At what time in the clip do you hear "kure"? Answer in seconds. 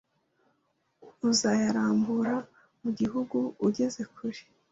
4.13-4.41